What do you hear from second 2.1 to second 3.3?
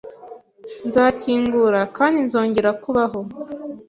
nzongera kubaho!